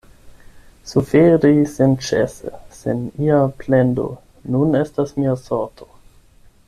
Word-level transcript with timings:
Suferi 0.91 1.51
senĉese, 1.73 2.53
sen 2.79 3.03
ia 3.27 3.43
plendo, 3.61 4.07
nun 4.57 4.81
estas 4.81 5.15
mia 5.21 5.37
sorto. 5.47 5.93